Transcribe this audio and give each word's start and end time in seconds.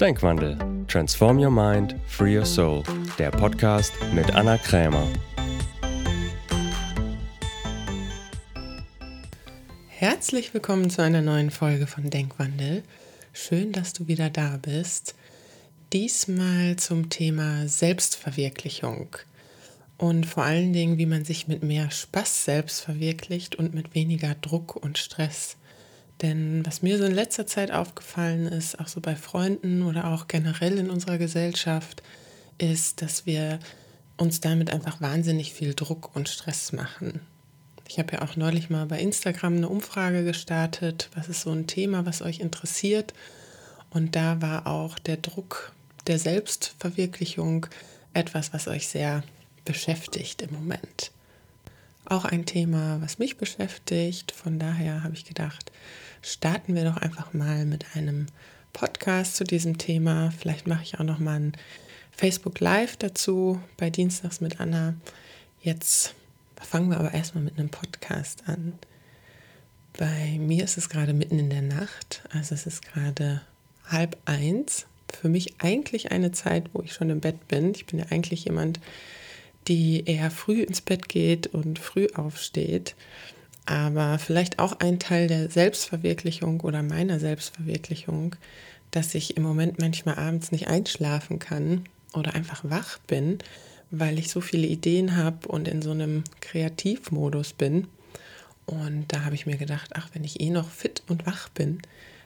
Denkwandel. 0.00 0.56
Transform 0.86 1.40
Your 1.40 1.50
Mind, 1.50 1.96
Free 2.06 2.38
Your 2.38 2.46
Soul. 2.46 2.84
Der 3.18 3.32
Podcast 3.32 3.92
mit 4.14 4.32
Anna 4.32 4.56
Krämer. 4.56 5.08
Herzlich 9.88 10.54
willkommen 10.54 10.88
zu 10.88 11.02
einer 11.02 11.20
neuen 11.20 11.50
Folge 11.50 11.88
von 11.88 12.10
Denkwandel. 12.10 12.84
Schön, 13.32 13.72
dass 13.72 13.92
du 13.92 14.06
wieder 14.06 14.30
da 14.30 14.60
bist. 14.62 15.16
Diesmal 15.92 16.76
zum 16.76 17.10
Thema 17.10 17.66
Selbstverwirklichung 17.66 19.08
und 19.96 20.26
vor 20.26 20.44
allen 20.44 20.72
Dingen, 20.72 20.98
wie 20.98 21.06
man 21.06 21.24
sich 21.24 21.48
mit 21.48 21.64
mehr 21.64 21.90
Spaß 21.90 22.44
selbst 22.44 22.82
verwirklicht 22.82 23.56
und 23.56 23.74
mit 23.74 23.96
weniger 23.96 24.36
Druck 24.36 24.76
und 24.76 24.96
Stress. 24.96 25.56
Denn 26.22 26.66
was 26.66 26.82
mir 26.82 26.98
so 26.98 27.04
in 27.04 27.14
letzter 27.14 27.46
Zeit 27.46 27.70
aufgefallen 27.70 28.46
ist, 28.46 28.80
auch 28.80 28.88
so 28.88 29.00
bei 29.00 29.14
Freunden 29.14 29.82
oder 29.82 30.08
auch 30.08 30.26
generell 30.26 30.78
in 30.78 30.90
unserer 30.90 31.18
Gesellschaft, 31.18 32.02
ist, 32.58 33.02
dass 33.02 33.24
wir 33.24 33.60
uns 34.16 34.40
damit 34.40 34.70
einfach 34.70 35.00
wahnsinnig 35.00 35.54
viel 35.54 35.74
Druck 35.74 36.14
und 36.16 36.28
Stress 36.28 36.72
machen. 36.72 37.20
Ich 37.86 37.98
habe 37.98 38.14
ja 38.14 38.22
auch 38.22 38.36
neulich 38.36 38.68
mal 38.68 38.86
bei 38.86 38.98
Instagram 38.98 39.56
eine 39.56 39.68
Umfrage 39.68 40.24
gestartet, 40.24 41.08
was 41.14 41.28
ist 41.28 41.42
so 41.42 41.52
ein 41.52 41.66
Thema, 41.66 42.04
was 42.04 42.20
euch 42.20 42.40
interessiert. 42.40 43.14
Und 43.90 44.16
da 44.16 44.42
war 44.42 44.66
auch 44.66 44.98
der 44.98 45.16
Druck 45.16 45.72
der 46.06 46.18
Selbstverwirklichung 46.18 47.66
etwas, 48.12 48.52
was 48.52 48.68
euch 48.68 48.88
sehr 48.88 49.22
beschäftigt 49.64 50.42
im 50.42 50.52
Moment. 50.52 51.12
Auch 52.10 52.24
ein 52.24 52.46
Thema, 52.46 53.02
was 53.02 53.18
mich 53.18 53.36
beschäftigt. 53.36 54.32
Von 54.32 54.58
daher 54.58 55.04
habe 55.04 55.12
ich 55.12 55.26
gedacht, 55.26 55.70
starten 56.22 56.74
wir 56.74 56.84
doch 56.84 56.96
einfach 56.96 57.34
mal 57.34 57.66
mit 57.66 57.84
einem 57.94 58.24
Podcast 58.72 59.36
zu 59.36 59.44
diesem 59.44 59.76
Thema. 59.76 60.30
Vielleicht 60.30 60.66
mache 60.66 60.82
ich 60.82 60.98
auch 60.98 61.04
noch 61.04 61.18
mal 61.18 61.38
ein 61.38 61.52
Facebook 62.10 62.60
Live 62.60 62.96
dazu 62.96 63.60
bei 63.76 63.90
Dienstags 63.90 64.40
mit 64.40 64.58
Anna. 64.58 64.94
Jetzt 65.60 66.14
fangen 66.56 66.88
wir 66.88 66.98
aber 66.98 67.12
erstmal 67.12 67.44
mit 67.44 67.58
einem 67.58 67.68
Podcast 67.68 68.44
an. 68.46 68.78
Bei 69.98 70.38
mir 70.38 70.64
ist 70.64 70.78
es 70.78 70.88
gerade 70.88 71.12
mitten 71.12 71.38
in 71.38 71.50
der 71.50 71.60
Nacht, 71.60 72.22
also 72.30 72.54
es 72.54 72.66
ist 72.66 72.80
gerade 72.80 73.42
halb 73.84 74.16
eins. 74.24 74.86
Für 75.12 75.28
mich 75.28 75.60
eigentlich 75.60 76.10
eine 76.10 76.32
Zeit, 76.32 76.70
wo 76.72 76.80
ich 76.80 76.94
schon 76.94 77.10
im 77.10 77.20
Bett 77.20 77.48
bin. 77.48 77.74
Ich 77.74 77.84
bin 77.84 77.98
ja 77.98 78.06
eigentlich 78.08 78.46
jemand, 78.46 78.80
die 79.68 80.04
eher 80.06 80.30
früh 80.30 80.62
ins 80.62 80.80
Bett 80.80 81.08
geht 81.08 81.48
und 81.48 81.78
früh 81.78 82.08
aufsteht 82.14 82.94
aber 83.68 84.18
vielleicht 84.18 84.58
auch 84.60 84.80
ein 84.80 84.98
Teil 84.98 85.28
der 85.28 85.50
Selbstverwirklichung 85.50 86.62
oder 86.62 86.82
meiner 86.82 87.20
Selbstverwirklichung, 87.20 88.34
dass 88.92 89.14
ich 89.14 89.36
im 89.36 89.42
Moment 89.42 89.78
manchmal 89.78 90.16
abends 90.16 90.52
nicht 90.52 90.68
einschlafen 90.68 91.38
kann 91.38 91.84
oder 92.14 92.34
einfach 92.34 92.64
wach 92.64 92.96
bin, 93.00 93.38
weil 93.90 94.18
ich 94.18 94.30
so 94.30 94.40
viele 94.40 94.66
Ideen 94.66 95.16
habe 95.16 95.48
und 95.48 95.68
in 95.68 95.82
so 95.82 95.90
einem 95.90 96.24
Kreativmodus 96.40 97.52
bin. 97.52 97.88
Und 98.64 99.12
da 99.12 99.26
habe 99.26 99.34
ich 99.34 99.44
mir 99.44 99.58
gedacht, 99.58 99.90
ach, 99.92 100.08
wenn 100.14 100.24
ich 100.24 100.40
eh 100.40 100.48
noch 100.48 100.70
fit 100.70 101.02
und 101.06 101.26
wach 101.26 101.50
bin, 101.50 101.82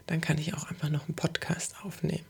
dann 0.07 0.21
kann 0.21 0.39
ich 0.39 0.55
auch 0.55 0.71
einfach 0.71 0.91
noch 0.91 1.09
einen 1.09 1.17
Podcast 1.17 1.75
aufnehmen 1.83 2.25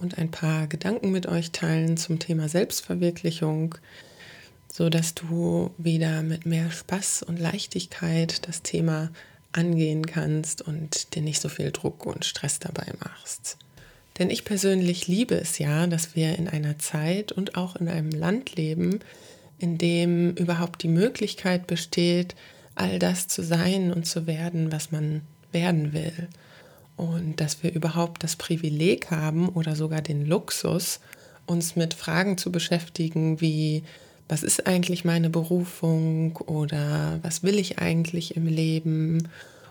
und 0.00 0.18
ein 0.18 0.30
paar 0.30 0.66
Gedanken 0.66 1.12
mit 1.12 1.26
euch 1.26 1.52
teilen 1.52 1.96
zum 1.96 2.18
Thema 2.18 2.48
Selbstverwirklichung, 2.48 3.76
so 4.72 4.88
dass 4.88 5.14
du 5.14 5.70
wieder 5.78 6.22
mit 6.22 6.46
mehr 6.46 6.70
Spaß 6.70 7.22
und 7.22 7.38
Leichtigkeit 7.38 8.46
das 8.48 8.62
Thema 8.62 9.10
angehen 9.52 10.06
kannst 10.06 10.62
und 10.62 11.14
dir 11.14 11.22
nicht 11.22 11.40
so 11.40 11.48
viel 11.48 11.72
Druck 11.72 12.06
und 12.06 12.24
Stress 12.24 12.58
dabei 12.58 12.86
machst. 13.00 13.56
Denn 14.18 14.30
ich 14.30 14.44
persönlich 14.44 15.08
liebe 15.08 15.34
es 15.34 15.58
ja, 15.58 15.86
dass 15.86 16.14
wir 16.14 16.38
in 16.38 16.48
einer 16.48 16.78
Zeit 16.78 17.32
und 17.32 17.56
auch 17.56 17.76
in 17.76 17.88
einem 17.88 18.10
Land 18.10 18.54
leben, 18.56 19.00
in 19.58 19.78
dem 19.78 20.32
überhaupt 20.34 20.82
die 20.82 20.88
Möglichkeit 20.88 21.66
besteht, 21.66 22.34
all 22.74 22.98
das 22.98 23.28
zu 23.28 23.42
sein 23.42 23.92
und 23.92 24.06
zu 24.06 24.26
werden, 24.26 24.72
was 24.72 24.90
man 24.90 25.22
werden 25.52 25.92
will. 25.92 26.28
Und 27.00 27.40
dass 27.40 27.62
wir 27.62 27.72
überhaupt 27.72 28.22
das 28.22 28.36
Privileg 28.36 29.10
haben 29.10 29.48
oder 29.48 29.74
sogar 29.74 30.02
den 30.02 30.26
Luxus, 30.26 31.00
uns 31.46 31.74
mit 31.74 31.94
Fragen 31.94 32.36
zu 32.36 32.52
beschäftigen 32.52 33.40
wie, 33.40 33.84
was 34.28 34.42
ist 34.42 34.66
eigentlich 34.66 35.02
meine 35.02 35.30
Berufung 35.30 36.36
oder 36.36 37.18
was 37.22 37.42
will 37.42 37.58
ich 37.58 37.78
eigentlich 37.78 38.36
im 38.36 38.46
Leben 38.46 39.28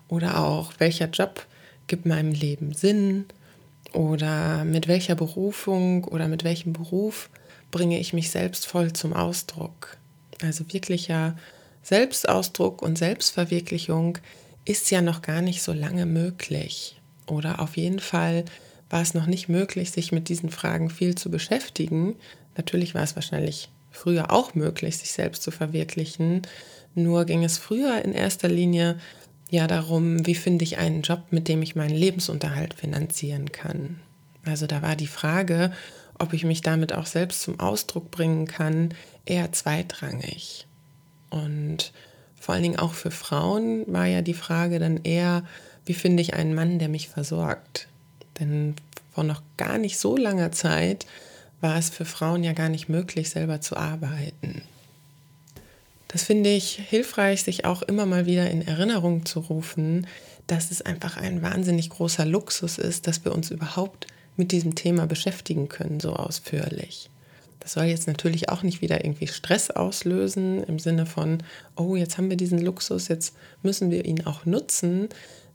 oder 0.08 0.44
auch 0.44 0.74
welcher 0.80 1.06
Job 1.06 1.46
gibt 1.86 2.08
meinem 2.08 2.32
Leben 2.32 2.74
Sinn 2.74 3.26
oder 3.94 4.66
mit 4.66 4.88
welcher 4.88 5.14
Berufung 5.14 6.06
oder 6.06 6.28
mit 6.28 6.44
welchem 6.44 6.74
Beruf 6.74 7.30
bringe 7.70 8.00
ich 8.00 8.12
mich 8.12 8.32
selbst 8.32 8.66
voll 8.66 8.92
zum 8.94 9.14
Ausdruck. 9.14 9.98
Also 10.42 10.66
wirklicher 10.74 11.38
Selbstausdruck 11.84 12.82
und 12.82 12.98
Selbstverwirklichung 12.98 14.18
ist 14.66 14.90
ja 14.90 15.04
noch 15.04 15.22
gar 15.22 15.44
nicht 15.44 15.62
so 15.62 15.74
lange 15.74 16.08
möglich. 16.08 16.99
Oder 17.30 17.60
auf 17.60 17.78
jeden 17.78 18.00
Fall 18.00 18.46
war 18.90 19.02
es 19.02 19.14
noch 19.14 19.28
nicht 19.28 19.50
möglich, 19.50 19.92
sich 19.92 20.12
mit 20.12 20.30
diesen 20.30 20.50
Fragen 20.50 20.90
viel 20.90 21.16
zu 21.16 21.30
beschäftigen. 21.30 22.16
Natürlich 22.58 22.96
war 22.96 23.04
es 23.04 23.16
wahrscheinlich 23.16 23.70
früher 23.92 24.32
auch 24.32 24.56
möglich, 24.56 24.98
sich 24.98 25.12
selbst 25.12 25.44
zu 25.44 25.52
verwirklichen. 25.52 26.42
Nur 26.96 27.26
ging 27.26 27.44
es 27.44 27.58
früher 27.58 28.04
in 28.04 28.14
erster 28.14 28.48
Linie 28.48 29.00
ja 29.50 29.68
darum, 29.68 30.26
wie 30.26 30.36
finde 30.36 30.64
ich 30.64 30.78
einen 30.78 31.02
Job, 31.02 31.24
mit 31.32 31.48
dem 31.48 31.62
ich 31.62 31.76
meinen 31.76 31.96
Lebensunterhalt 31.96 32.74
finanzieren 32.74 33.52
kann. 33.52 34.00
Also 34.46 34.68
da 34.68 34.82
war 34.82 34.96
die 34.96 35.08
Frage, 35.08 35.72
ob 36.18 36.34
ich 36.34 36.44
mich 36.44 36.62
damit 36.62 36.94
auch 36.94 37.06
selbst 37.06 37.42
zum 37.42 37.60
Ausdruck 37.60 38.12
bringen 38.12 38.46
kann, 38.46 38.94
eher 39.26 39.52
zweitrangig. 39.52 40.68
Und 41.30 41.94
vor 42.40 42.54
allen 42.54 42.64
Dingen 42.64 42.80
auch 42.80 42.94
für 42.94 43.12
Frauen 43.12 43.84
war 43.88 44.06
ja 44.06 44.22
die 44.22 44.34
Frage 44.34 44.80
dann 44.80 45.02
eher, 45.04 45.44
wie 45.90 45.96
finde 45.96 46.22
ich 46.22 46.36
einen 46.36 46.54
Mann, 46.54 46.78
der 46.78 46.88
mich 46.88 47.10
versorgt. 47.10 47.88
Denn 48.40 48.76
vor 49.12 49.24
noch 49.24 49.42
gar 49.58 49.80
nicht 49.80 49.98
so 49.98 50.16
langer 50.16 50.52
Zeit 50.52 51.08
war 51.62 51.80
es 51.80 51.90
für 51.90 52.06
Frauen 52.06 52.44
ja 52.44 52.54
gar 52.54 52.70
nicht 52.70 52.90
möglich, 52.90 53.32
selber 53.32 53.60
zu 53.60 53.76
arbeiten. 53.76 54.62
Das 56.08 56.22
finde 56.22 56.52
ich 56.52 56.76
hilfreich, 56.76 57.42
sich 57.42 57.66
auch 57.66 57.82
immer 57.82 58.06
mal 58.06 58.28
wieder 58.28 58.52
in 58.52 58.62
Erinnerung 58.68 59.26
zu 59.26 59.40
rufen, 59.40 60.06
dass 60.46 60.70
es 60.70 60.84
einfach 60.84 61.18
ein 61.18 61.42
wahnsinnig 61.42 61.90
großer 61.90 62.24
Luxus 62.28 62.78
ist, 62.78 63.08
dass 63.08 63.26
wir 63.26 63.34
uns 63.34 63.50
überhaupt 63.50 64.06
mit 64.38 64.52
diesem 64.52 64.76
Thema 64.76 65.08
beschäftigen 65.08 65.70
können, 65.70 66.00
so 66.00 66.14
ausführlich. 66.14 67.10
Das 67.62 67.74
soll 67.74 67.86
jetzt 67.86 68.06
natürlich 68.06 68.50
auch 68.50 68.62
nicht 68.62 68.84
wieder 68.84 69.04
irgendwie 69.04 69.28
Stress 69.28 69.72
auslösen 69.72 70.64
im 70.66 70.78
Sinne 70.78 71.08
von, 71.08 71.42
oh, 71.76 71.96
jetzt 71.96 72.20
haben 72.20 72.30
wir 72.30 72.38
diesen 72.38 72.60
Luxus, 72.60 73.08
jetzt 73.08 73.34
müssen 73.64 73.90
wir 73.90 74.06
ihn 74.06 74.28
auch 74.28 74.46
nutzen. 74.46 75.10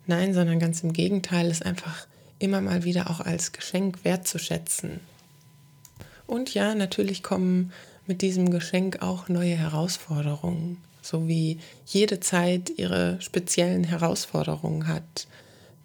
Nein, 0.06 0.34
sondern 0.34 0.58
ganz 0.58 0.82
im 0.82 0.92
Gegenteil, 0.92 1.50
es 1.50 1.62
einfach 1.62 2.06
immer 2.38 2.60
mal 2.60 2.84
wieder 2.84 3.10
auch 3.10 3.20
als 3.20 3.52
Geschenk 3.52 4.04
wertzuschätzen. 4.04 5.00
Und 6.26 6.52
ja, 6.54 6.74
natürlich 6.74 7.22
kommen 7.22 7.72
mit 8.06 8.22
diesem 8.22 8.50
Geschenk 8.50 9.02
auch 9.02 9.28
neue 9.28 9.56
Herausforderungen, 9.56 10.78
so 11.00 11.26
wie 11.26 11.58
jede 11.86 12.20
Zeit 12.20 12.70
ihre 12.76 13.20
speziellen 13.20 13.84
Herausforderungen 13.84 14.86
hat. 14.86 15.26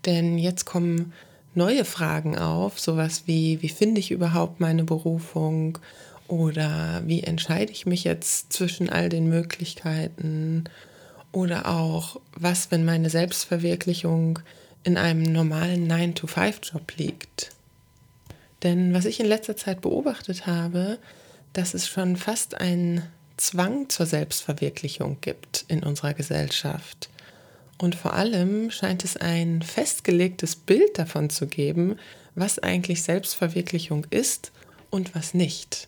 Denn 0.06 0.38
jetzt 0.38 0.66
kommen 0.66 1.14
neue 1.56 1.86
Fragen 1.86 2.38
auf, 2.38 2.80
sowas 2.80 3.24
wie, 3.26 3.62
wie 3.62 3.70
finde 3.70 4.00
ich 4.00 4.12
überhaupt 4.12 4.60
meine 4.60 4.84
Berufung 4.84 5.78
oder 6.28 7.02
wie 7.06 7.24
entscheide 7.24 7.72
ich 7.72 7.86
mich 7.86 8.04
jetzt 8.04 8.54
zwischen 8.54 8.90
all 8.90 9.10
den 9.10 9.28
Möglichkeiten 9.28 10.66
oder 11.32 11.68
auch, 11.68 12.20
was, 12.36 12.72
wenn 12.72 12.86
meine 12.86 13.10
Selbstverwirklichung 13.10 14.40
in 14.84 14.98
einem 14.98 15.24
normalen 15.24 15.92
9-to-5-Job 15.92 16.98
liegt. 16.98 17.52
Denn 18.64 18.94
was 18.94 19.06
ich 19.06 19.20
in 19.20 19.26
letzter 19.26 19.56
Zeit 19.56 19.82
beobachtet 19.82 20.48
habe, 20.48 20.98
dass 21.54 21.74
es 21.74 21.88
schon 21.88 22.16
fast 22.16 22.60
einen 22.60 23.04
Zwang 23.38 23.90
zur 23.90 24.06
Selbstverwirklichung 24.06 25.18
gibt 25.22 25.66
in 25.68 25.84
unserer 25.84 26.14
Gesellschaft. 26.14 27.10
Und 27.78 27.96
vor 27.96 28.14
allem 28.14 28.72
scheint 28.72 29.06
es 29.06 29.16
ein 29.16 29.62
festgelegtes 29.62 30.58
Bild 30.58 30.98
davon 31.00 31.30
zu 31.30 31.48
geben, 31.48 31.98
was 32.36 32.60
eigentlich 32.60 33.04
Selbstverwirklichung 33.04 34.06
ist 34.10 34.52
und 34.90 35.16
was 35.16 35.34
nicht. 35.34 35.88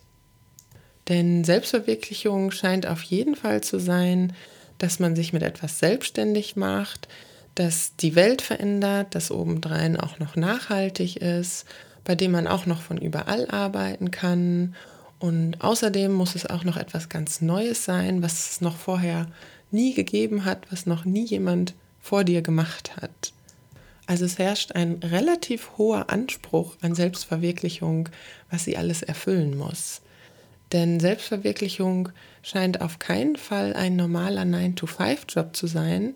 Denn 1.08 1.44
Selbstverwirklichung 1.44 2.50
scheint 2.50 2.86
auf 2.86 3.02
jeden 3.02 3.36
Fall 3.36 3.62
zu 3.62 3.78
sein, 3.78 4.32
dass 4.82 4.98
man 4.98 5.16
sich 5.16 5.32
mit 5.32 5.42
etwas 5.42 5.78
selbstständig 5.78 6.56
macht, 6.56 7.08
dass 7.54 7.96
die 7.96 8.14
Welt 8.14 8.42
verändert, 8.42 9.14
dass 9.14 9.30
obendrein 9.30 9.96
auch 9.98 10.18
noch 10.18 10.36
nachhaltig 10.36 11.16
ist 11.16 11.66
bei 12.04 12.14
dem 12.14 12.32
man 12.32 12.46
auch 12.46 12.66
noch 12.66 12.82
von 12.82 12.98
überall 12.98 13.48
arbeiten 13.50 14.10
kann. 14.10 14.74
Und 15.18 15.60
außerdem 15.60 16.12
muss 16.12 16.34
es 16.34 16.46
auch 16.46 16.64
noch 16.64 16.76
etwas 16.76 17.08
ganz 17.08 17.40
Neues 17.40 17.84
sein, 17.84 18.22
was 18.22 18.50
es 18.50 18.60
noch 18.60 18.76
vorher 18.76 19.26
nie 19.70 19.94
gegeben 19.94 20.44
hat, 20.44 20.70
was 20.70 20.86
noch 20.86 21.04
nie 21.04 21.24
jemand 21.24 21.74
vor 22.00 22.24
dir 22.24 22.42
gemacht 22.42 22.96
hat. 22.96 23.32
Also 24.06 24.24
es 24.24 24.38
herrscht 24.38 24.72
ein 24.72 24.94
relativ 25.02 25.70
hoher 25.78 26.10
Anspruch 26.10 26.76
an 26.82 26.94
Selbstverwirklichung, 26.94 28.08
was 28.50 28.64
sie 28.64 28.76
alles 28.76 29.02
erfüllen 29.02 29.56
muss. 29.56 30.02
Denn 30.72 31.00
Selbstverwirklichung 31.00 32.08
scheint 32.42 32.80
auf 32.80 32.98
keinen 32.98 33.36
Fall 33.36 33.74
ein 33.74 33.94
normaler 33.96 34.42
9-to-5-Job 34.42 35.54
zu 35.54 35.66
sein, 35.66 36.14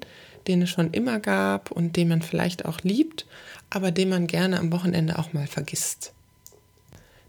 den 0.49 0.62
es 0.62 0.70
schon 0.70 0.93
immer 0.93 1.20
gab 1.20 1.70
und 1.70 1.97
den 1.97 2.08
man 2.08 2.23
vielleicht 2.23 2.64
auch 2.64 2.81
liebt, 2.81 3.26
aber 3.69 3.91
den 3.91 4.08
man 4.08 4.26
gerne 4.26 4.58
am 4.58 4.73
Wochenende 4.73 5.19
auch 5.19 5.32
mal 5.32 5.47
vergisst. 5.47 6.12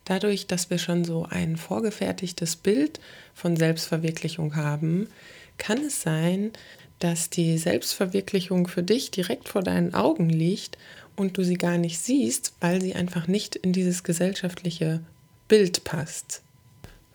Dadurch, 0.05 0.47
dass 0.47 0.69
wir 0.69 0.77
schon 0.77 1.03
so 1.03 1.27
ein 1.29 1.57
vorgefertigtes 1.57 2.55
Bild 2.55 3.01
von 3.33 3.57
Selbstverwirklichung 3.57 4.55
haben, 4.55 5.09
kann 5.57 5.79
es 5.79 6.01
sein, 6.01 6.51
dass 6.99 7.29
die 7.29 7.57
Selbstverwirklichung 7.57 8.67
für 8.67 8.83
dich 8.83 9.11
direkt 9.11 9.49
vor 9.49 9.63
deinen 9.63 9.93
Augen 9.93 10.29
liegt 10.29 10.77
und 11.17 11.37
du 11.37 11.43
sie 11.43 11.57
gar 11.57 11.77
nicht 11.77 11.99
siehst, 11.99 12.53
weil 12.61 12.81
sie 12.81 12.95
einfach 12.95 13.27
nicht 13.27 13.55
in 13.57 13.73
dieses 13.73 14.03
gesellschaftliche 14.03 15.01
Bild 15.47 15.83
passt. 15.83 16.41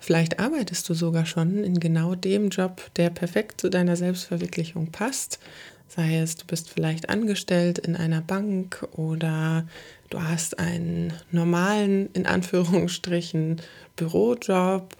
Vielleicht 0.02 0.40
arbeitest 0.40 0.88
du 0.88 0.94
sogar 0.94 1.26
schon 1.26 1.62
in 1.62 1.78
genau 1.78 2.16
dem 2.16 2.48
Job, 2.48 2.90
der 2.96 3.08
perfekt 3.08 3.60
zu 3.60 3.70
deiner 3.70 3.94
Selbstverwirklichung 3.94 4.90
passt. 4.90 5.38
Sei 5.86 6.16
es, 6.16 6.34
du 6.34 6.44
bist 6.44 6.68
vielleicht 6.68 7.08
angestellt 7.08 7.78
in 7.78 7.94
einer 7.94 8.20
Bank 8.20 8.84
oder 8.96 9.64
du 10.10 10.20
hast 10.20 10.58
einen 10.58 11.12
normalen, 11.30 12.10
in 12.14 12.26
Anführungsstrichen, 12.26 13.62
Bürojob 13.94 14.96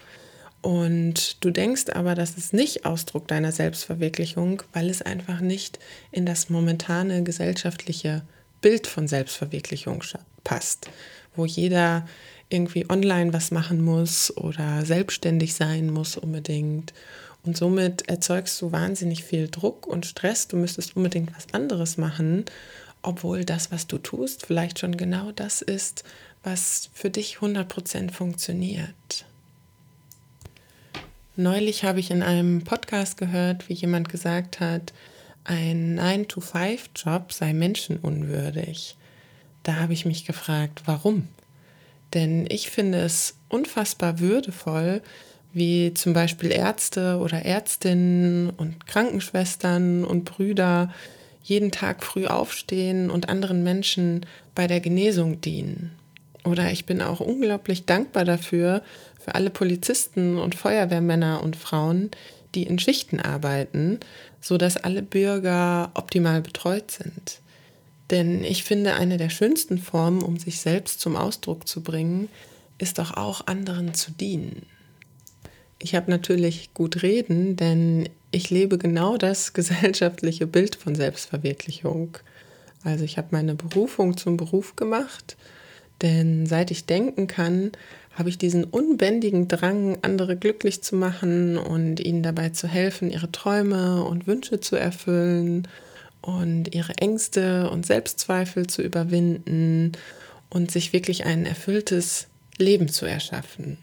und 0.61 1.43
du 1.43 1.51
denkst 1.51 1.89
aber, 1.91 2.15
das 2.15 2.37
ist 2.37 2.53
nicht 2.53 2.85
Ausdruck 2.85 3.27
deiner 3.27 3.51
Selbstverwirklichung, 3.51 4.63
weil 4.71 4.89
es 4.89 5.01
einfach 5.01 5.41
nicht 5.41 5.79
in 6.13 6.25
das 6.25 6.49
momentane 6.49 7.23
gesellschaftliche 7.23 8.21
Bild 8.63 8.87
von 8.87 9.07
Selbstverwirklichung 9.07 10.03
passt, 10.43 10.89
wo 11.35 11.45
jeder 11.45 12.07
irgendwie 12.49 12.89
online 12.89 13.33
was 13.33 13.51
machen 13.51 13.81
muss 13.81 14.35
oder 14.35 14.85
selbstständig 14.85 15.53
sein 15.53 15.91
muss 15.91 16.17
unbedingt. 16.17 16.93
Und 17.45 17.57
somit 17.57 18.07
erzeugst 18.07 18.59
du 18.61 18.71
wahnsinnig 18.71 19.23
viel 19.23 19.49
Druck 19.49 19.85
und 19.85 20.05
Stress. 20.05 20.47
Du 20.47 20.55
müsstest 20.55 20.95
unbedingt 20.95 21.35
was 21.35 21.53
anderes 21.53 21.97
machen, 21.97 22.45
obwohl 23.01 23.43
das, 23.43 23.71
was 23.71 23.85
du 23.85 23.97
tust, 23.97 24.45
vielleicht 24.45 24.79
schon 24.79 24.95
genau 24.95 25.31
das 25.33 25.61
ist, 25.61 26.05
was 26.41 26.89
für 26.93 27.09
dich 27.09 27.37
100% 27.37 28.11
funktioniert. 28.11 29.25
Neulich 31.35 31.83
habe 31.83 31.99
ich 31.99 32.11
in 32.11 32.23
einem 32.23 32.63
Podcast 32.63 33.17
gehört, 33.17 33.67
wie 33.67 33.73
jemand 33.73 34.07
gesagt 34.07 34.59
hat, 34.59 34.93
ein 35.43 35.99
9-to-5-Job 35.99 37.31
sei 37.31 37.53
menschenunwürdig. 37.53 38.95
Da 39.63 39.75
habe 39.75 39.93
ich 39.93 40.05
mich 40.05 40.25
gefragt, 40.25 40.83
warum? 40.85 41.27
Denn 42.13 42.45
ich 42.49 42.69
finde 42.69 42.99
es 42.99 43.35
unfassbar 43.49 44.19
würdevoll, 44.19 45.01
wie 45.53 45.93
zum 45.93 46.13
Beispiel 46.13 46.51
Ärzte 46.51 47.17
oder 47.17 47.43
Ärztinnen 47.45 48.49
und 48.49 48.87
Krankenschwestern 48.87 50.03
und 50.03 50.25
Brüder 50.25 50.91
jeden 51.43 51.71
Tag 51.71 52.03
früh 52.03 52.25
aufstehen 52.25 53.09
und 53.09 53.29
anderen 53.29 53.63
Menschen 53.63 54.25
bei 54.55 54.67
der 54.67 54.79
Genesung 54.79 55.41
dienen. 55.41 55.91
Oder 56.45 56.71
ich 56.71 56.85
bin 56.85 57.01
auch 57.01 57.19
unglaublich 57.19 57.85
dankbar 57.85 58.25
dafür, 58.25 58.81
für 59.19 59.35
alle 59.35 59.49
Polizisten 59.49 60.37
und 60.37 60.55
Feuerwehrmänner 60.55 61.41
und 61.41 61.55
Frauen, 61.55 62.11
die 62.55 62.63
in 62.63 62.79
Schichten 62.79 63.19
arbeiten, 63.19 63.99
sodass 64.41 64.77
alle 64.77 65.01
Bürger 65.01 65.91
optimal 65.93 66.41
betreut 66.41 66.91
sind. 66.91 67.39
Denn 68.09 68.43
ich 68.43 68.63
finde, 68.63 68.93
eine 68.93 69.17
der 69.17 69.29
schönsten 69.29 69.77
Formen, 69.77 70.21
um 70.21 70.37
sich 70.37 70.59
selbst 70.59 71.01
zum 71.01 71.15
Ausdruck 71.15 71.67
zu 71.67 71.81
bringen, 71.81 72.29
ist 72.77 72.99
doch 72.99 73.15
auch 73.15 73.47
anderen 73.47 73.93
zu 73.93 74.11
dienen. 74.11 74.65
Ich 75.79 75.95
habe 75.95 76.11
natürlich 76.11 76.73
gut 76.73 77.03
reden, 77.03 77.55
denn 77.55 78.09
ich 78.31 78.49
lebe 78.49 78.77
genau 78.77 79.17
das 79.17 79.53
gesellschaftliche 79.53 80.47
Bild 80.47 80.75
von 80.75 80.95
Selbstverwirklichung. 80.95 82.17
Also 82.83 83.03
ich 83.03 83.17
habe 83.17 83.29
meine 83.31 83.55
Berufung 83.55 84.17
zum 84.17 84.37
Beruf 84.37 84.75
gemacht, 84.75 85.37
denn 86.01 86.45
seit 86.45 86.71
ich 86.71 86.85
denken 86.85 87.27
kann, 87.27 87.71
habe 88.15 88.29
ich 88.29 88.37
diesen 88.37 88.63
unbändigen 88.63 89.47
Drang, 89.47 89.97
andere 90.01 90.35
glücklich 90.37 90.83
zu 90.83 90.95
machen 90.95 91.57
und 91.57 91.99
ihnen 91.99 92.21
dabei 92.21 92.49
zu 92.49 92.67
helfen, 92.67 93.09
ihre 93.09 93.31
Träume 93.31 94.03
und 94.03 94.27
Wünsche 94.27 94.59
zu 94.59 94.75
erfüllen 94.75 95.67
und 96.21 96.73
ihre 96.73 96.97
Ängste 96.97 97.69
und 97.69 97.85
Selbstzweifel 97.85 98.67
zu 98.67 98.81
überwinden 98.81 99.93
und 100.49 100.69
sich 100.69 100.93
wirklich 100.93 101.25
ein 101.25 101.45
erfülltes 101.45 102.27
Leben 102.57 102.87
zu 102.87 103.05
erschaffen. 103.05 103.77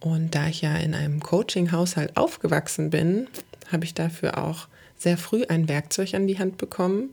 Und 0.00 0.34
da 0.34 0.48
ich 0.48 0.62
ja 0.62 0.76
in 0.76 0.94
einem 0.94 1.20
Coaching-Haushalt 1.20 2.16
aufgewachsen 2.16 2.90
bin, 2.90 3.28
habe 3.70 3.84
ich 3.84 3.94
dafür 3.94 4.36
auch 4.36 4.66
sehr 4.98 5.16
früh 5.16 5.44
ein 5.48 5.68
Werkzeug 5.68 6.14
an 6.14 6.26
die 6.26 6.40
Hand 6.40 6.58
bekommen. 6.58 7.10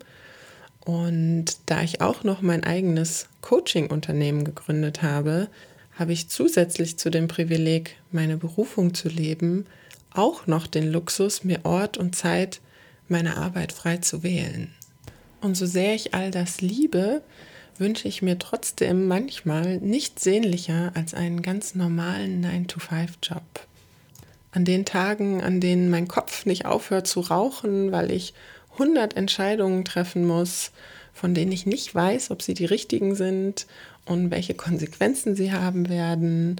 Und 0.85 1.45
da 1.67 1.83
ich 1.83 2.01
auch 2.01 2.23
noch 2.23 2.41
mein 2.41 2.63
eigenes 2.63 3.27
Coaching-Unternehmen 3.41 4.43
gegründet 4.43 5.03
habe, 5.03 5.49
habe 5.99 6.13
ich 6.13 6.29
zusätzlich 6.29 6.97
zu 6.97 7.11
dem 7.11 7.27
Privileg, 7.27 7.97
meine 8.11 8.37
Berufung 8.37 8.93
zu 8.93 9.09
leben, 9.09 9.65
auch 10.11 10.47
noch 10.47 10.65
den 10.65 10.89
Luxus, 10.89 11.43
mir 11.43 11.65
Ort 11.65 11.97
und 11.97 12.15
Zeit 12.15 12.61
meine 13.09 13.37
Arbeit 13.37 13.73
frei 13.73 13.97
zu 13.97 14.23
wählen. 14.23 14.73
Und 15.41 15.55
so 15.55 15.65
sehr 15.65 15.93
ich 15.95 16.13
all 16.13 16.31
das 16.31 16.61
liebe, 16.61 17.21
wünsche 17.77 18.07
ich 18.07 18.21
mir 18.21 18.39
trotzdem 18.39 19.07
manchmal 19.07 19.77
nicht 19.77 20.19
sehnlicher 20.19 20.91
als 20.95 21.13
einen 21.13 21.41
ganz 21.41 21.75
normalen 21.75 22.43
9-to-5-Job. 22.43 23.67
An 24.51 24.65
den 24.65 24.85
Tagen, 24.85 25.41
an 25.41 25.59
denen 25.59 25.89
mein 25.89 26.07
Kopf 26.07 26.45
nicht 26.45 26.65
aufhört 26.65 27.07
zu 27.07 27.19
rauchen, 27.19 27.91
weil 27.91 28.11
ich 28.11 28.33
100 28.73 29.15
Entscheidungen 29.15 29.85
treffen 29.85 30.25
muss, 30.25 30.71
von 31.13 31.33
denen 31.33 31.51
ich 31.51 31.65
nicht 31.65 31.93
weiß, 31.93 32.31
ob 32.31 32.41
sie 32.41 32.53
die 32.53 32.65
richtigen 32.65 33.15
sind 33.15 33.67
und 34.09 34.31
welche 34.31 34.53
Konsequenzen 34.53 35.35
sie 35.35 35.51
haben 35.51 35.89
werden, 35.89 36.59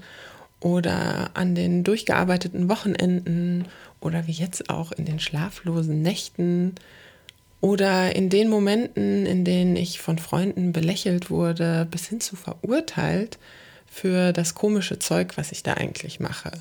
oder 0.60 1.30
an 1.34 1.54
den 1.54 1.84
durchgearbeiteten 1.84 2.68
Wochenenden 2.68 3.64
oder 4.00 4.26
wie 4.26 4.32
jetzt 4.32 4.70
auch 4.70 4.92
in 4.92 5.06
den 5.06 5.18
schlaflosen 5.18 6.02
Nächten 6.02 6.74
oder 7.60 8.14
in 8.14 8.28
den 8.28 8.48
Momenten, 8.48 9.26
in 9.26 9.44
denen 9.44 9.76
ich 9.76 10.00
von 10.00 10.18
Freunden 10.18 10.72
belächelt 10.72 11.30
wurde, 11.30 11.86
bis 11.90 12.06
hin 12.06 12.20
zu 12.20 12.36
verurteilt 12.36 13.38
für 13.86 14.32
das 14.32 14.54
komische 14.54 14.98
Zeug, 14.98 15.36
was 15.36 15.52
ich 15.52 15.62
da 15.62 15.74
eigentlich 15.74 16.20
mache. 16.20 16.52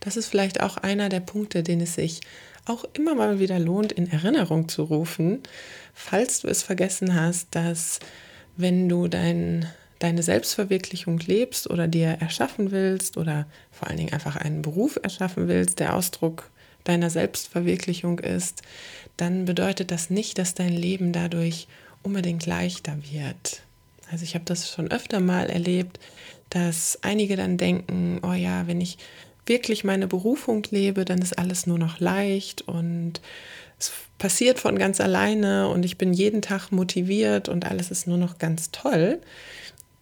Das 0.00 0.16
ist 0.16 0.28
vielleicht 0.28 0.60
auch 0.60 0.76
einer 0.76 1.08
der 1.08 1.20
Punkte, 1.20 1.62
den 1.62 1.80
es 1.80 1.94
sich 1.94 2.20
auch 2.66 2.84
immer 2.94 3.14
mal 3.14 3.38
wieder 3.38 3.58
lohnt, 3.58 3.92
in 3.92 4.10
Erinnerung 4.10 4.68
zu 4.68 4.82
rufen, 4.82 5.40
falls 5.94 6.40
du 6.40 6.48
es 6.48 6.62
vergessen 6.62 7.14
hast, 7.14 7.48
dass 7.54 8.00
wenn 8.56 8.88
du 8.88 9.08
dein, 9.08 9.66
deine 9.98 10.22
Selbstverwirklichung 10.22 11.18
lebst 11.20 11.70
oder 11.70 11.88
dir 11.88 12.08
erschaffen 12.20 12.70
willst 12.70 13.16
oder 13.16 13.46
vor 13.70 13.88
allen 13.88 13.98
Dingen 13.98 14.12
einfach 14.12 14.36
einen 14.36 14.62
Beruf 14.62 14.98
erschaffen 15.02 15.48
willst, 15.48 15.80
der 15.80 15.94
Ausdruck 15.94 16.50
deiner 16.84 17.10
Selbstverwirklichung 17.10 18.18
ist, 18.18 18.62
dann 19.16 19.44
bedeutet 19.44 19.90
das 19.90 20.10
nicht, 20.10 20.38
dass 20.38 20.54
dein 20.54 20.72
Leben 20.72 21.12
dadurch 21.12 21.66
unbedingt 22.02 22.46
leichter 22.46 22.96
wird. 23.10 23.62
Also 24.10 24.24
ich 24.24 24.34
habe 24.34 24.44
das 24.44 24.70
schon 24.70 24.90
öfter 24.90 25.20
mal 25.20 25.50
erlebt, 25.50 25.98
dass 26.50 26.98
einige 27.02 27.36
dann 27.36 27.56
denken, 27.56 28.20
oh 28.22 28.34
ja, 28.34 28.66
wenn 28.66 28.80
ich 28.80 28.98
wirklich 29.46 29.84
meine 29.84 30.06
Berufung 30.06 30.62
lebe, 30.70 31.04
dann 31.04 31.20
ist 31.20 31.38
alles 31.38 31.66
nur 31.66 31.78
noch 31.78 31.98
leicht 31.98 32.62
und 32.62 33.20
es 33.78 33.92
passiert 34.18 34.58
von 34.58 34.78
ganz 34.78 35.00
alleine 35.00 35.68
und 35.68 35.84
ich 35.84 35.98
bin 35.98 36.12
jeden 36.12 36.42
Tag 36.42 36.70
motiviert 36.70 37.48
und 37.48 37.66
alles 37.66 37.90
ist 37.90 38.06
nur 38.06 38.16
noch 38.16 38.38
ganz 38.38 38.70
toll. 38.70 39.20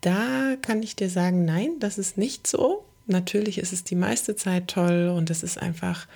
Da 0.05 0.57
kann 0.61 0.83
ich 0.83 0.97
dir 0.97 1.09
sagen, 1.09 1.47
nein, 1.47 1.71
das 1.81 1.97
ist 1.97 2.19
nicht 2.19 2.47
so. 2.47 2.85
Natürlich 3.07 3.57
ist 3.57 3.73
es 3.73 3.85
die 3.85 3.95
meiste 3.95 4.37
Zeit 4.37 4.69
toll 4.69 5.09
und 5.09 5.31
es 5.31 5.43
ist 5.43 5.57
einfach 5.57 6.07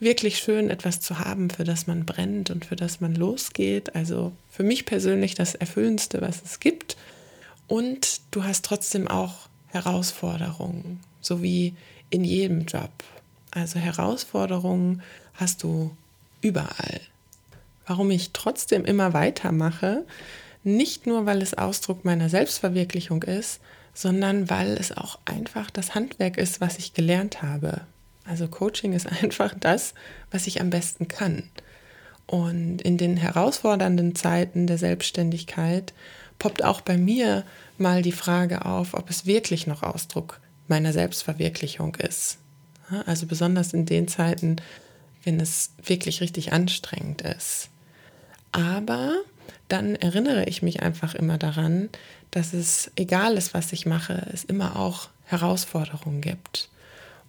wirklich 0.00 0.38
schön, 0.38 0.70
etwas 0.70 1.00
zu 1.00 1.18
haben, 1.18 1.50
für 1.50 1.64
das 1.64 1.86
man 1.86 2.06
brennt 2.06 2.48
und 2.48 2.64
für 2.64 2.74
das 2.74 3.02
man 3.02 3.14
losgeht. 3.14 3.94
Also 3.94 4.32
für 4.48 4.62
mich 4.62 4.86
persönlich 4.86 5.34
das 5.34 5.54
Erfüllendste, 5.54 6.22
was 6.22 6.40
es 6.42 6.58
gibt. 6.58 6.96
Und 7.66 8.22
du 8.30 8.44
hast 8.44 8.64
trotzdem 8.64 9.08
auch 9.08 9.50
Herausforderungen, 9.66 11.00
so 11.20 11.42
wie 11.42 11.74
in 12.08 12.24
jedem 12.24 12.64
Job. 12.64 12.92
Also 13.50 13.78
Herausforderungen 13.78 15.02
hast 15.34 15.62
du 15.62 15.94
überall. 16.40 17.02
Warum 17.86 18.10
ich 18.10 18.30
trotzdem 18.32 18.86
immer 18.86 19.12
weitermache, 19.12 20.06
nicht 20.64 21.06
nur 21.06 21.26
weil 21.26 21.42
es 21.42 21.54
Ausdruck 21.54 22.04
meiner 22.04 22.28
Selbstverwirklichung 22.28 23.22
ist, 23.22 23.60
sondern 23.92 24.50
weil 24.50 24.72
es 24.72 24.96
auch 24.96 25.18
einfach 25.24 25.70
das 25.70 25.94
Handwerk 25.94 26.36
ist, 26.36 26.60
was 26.60 26.78
ich 26.78 26.94
gelernt 26.94 27.42
habe. 27.42 27.82
Also 28.24 28.48
Coaching 28.48 28.92
ist 28.92 29.06
einfach 29.22 29.54
das, 29.58 29.94
was 30.30 30.46
ich 30.46 30.60
am 30.60 30.70
besten 30.70 31.08
kann. 31.08 31.44
Und 32.26 32.80
in 32.80 32.96
den 32.96 33.16
herausfordernden 33.16 34.14
Zeiten 34.14 34.66
der 34.66 34.78
Selbstständigkeit 34.78 35.92
poppt 36.38 36.64
auch 36.64 36.80
bei 36.80 36.96
mir 36.96 37.44
mal 37.78 38.02
die 38.02 38.12
Frage 38.12 38.64
auf, 38.64 38.94
ob 38.94 39.10
es 39.10 39.26
wirklich 39.26 39.66
noch 39.66 39.82
Ausdruck 39.82 40.40
meiner 40.66 40.92
Selbstverwirklichung 40.92 41.94
ist. 41.96 42.38
Also 43.06 43.26
besonders 43.26 43.72
in 43.72 43.86
den 43.86 44.08
Zeiten, 44.08 44.56
wenn 45.22 45.38
es 45.38 45.72
wirklich 45.82 46.20
richtig 46.20 46.52
anstrengend 46.52 47.22
ist. 47.22 47.68
Aber 48.52 49.16
dann 49.68 49.96
erinnere 49.96 50.44
ich 50.44 50.62
mich 50.62 50.82
einfach 50.82 51.14
immer 51.14 51.38
daran, 51.38 51.88
dass 52.30 52.52
es 52.52 52.90
egal 52.96 53.36
ist, 53.36 53.54
was 53.54 53.72
ich 53.72 53.86
mache, 53.86 54.26
es 54.32 54.44
immer 54.44 54.76
auch 54.76 55.08
Herausforderungen 55.24 56.20
gibt. 56.20 56.68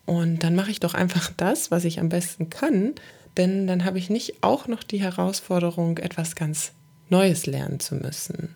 Und 0.06 0.44
dann 0.44 0.56
mache 0.56 0.72
ich 0.72 0.80
doch 0.80 0.94
einfach 0.94 1.32
das, 1.36 1.72
was 1.72 1.86
ich 1.86 2.00
am 2.00 2.10
besten 2.10 2.50
kann, 2.50 2.94
denn 3.38 3.68
dann 3.68 3.86
habe 3.86 3.98
ich 3.98 4.10
nicht 4.10 4.44
auch 4.44 4.68
noch 4.68 4.84
die 4.84 5.02
Herausforderung, 5.02 5.98
etwas 5.98 6.36
ganz 6.36 6.72
Neues 7.10 7.46
lernen 7.46 7.80
zu 7.80 7.96
müssen. 7.96 8.56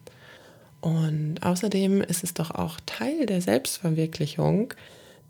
Und 0.82 1.40
außerdem 1.42 2.02
ist 2.02 2.24
es 2.24 2.34
doch 2.34 2.52
auch 2.52 2.80
Teil 2.86 3.26
der 3.26 3.42
Selbstverwirklichung, 3.42 4.74